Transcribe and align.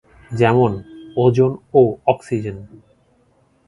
যেমনঃ- 0.31 0.83
ওজোন 1.15 1.51
ও 1.73 1.81
অক্সিজেন। 2.05 2.57